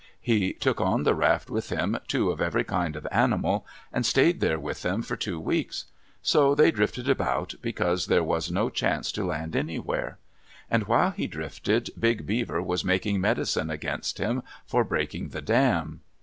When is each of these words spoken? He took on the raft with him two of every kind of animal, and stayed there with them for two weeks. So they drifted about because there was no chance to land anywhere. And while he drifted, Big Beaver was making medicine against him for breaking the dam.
He 0.19 0.53
took 0.53 0.81
on 0.81 1.03
the 1.03 1.13
raft 1.13 1.51
with 1.51 1.69
him 1.69 1.95
two 2.07 2.31
of 2.31 2.41
every 2.41 2.63
kind 2.63 2.95
of 2.95 3.07
animal, 3.11 3.67
and 3.93 4.03
stayed 4.03 4.39
there 4.39 4.57
with 4.59 4.81
them 4.81 5.03
for 5.03 5.15
two 5.15 5.39
weeks. 5.39 5.85
So 6.23 6.55
they 6.55 6.71
drifted 6.71 7.07
about 7.07 7.53
because 7.61 8.07
there 8.07 8.23
was 8.23 8.49
no 8.49 8.71
chance 8.71 9.11
to 9.11 9.23
land 9.23 9.55
anywhere. 9.55 10.17
And 10.71 10.87
while 10.87 11.11
he 11.11 11.27
drifted, 11.27 11.91
Big 11.99 12.25
Beaver 12.25 12.63
was 12.63 12.83
making 12.83 13.21
medicine 13.21 13.69
against 13.69 14.17
him 14.17 14.41
for 14.65 14.83
breaking 14.83 15.29
the 15.29 15.41
dam. 15.43 16.01